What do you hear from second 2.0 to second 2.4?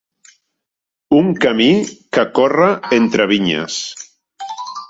que